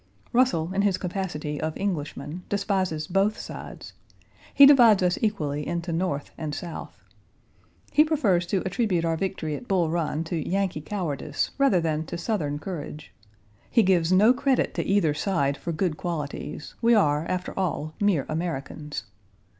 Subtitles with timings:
[0.33, 3.93] Russell, in his capacity of Englishman, despises both sides.
[4.51, 7.03] He divides us equally into North and South.
[7.91, 12.17] He prefers to attribute our victory at Bull Run to Yankee cowardice rather than to
[12.17, 13.13] Southern courage.
[13.69, 18.25] He gives no credit to either side; for good qualities, we are after all mere
[18.27, 19.03] Americans!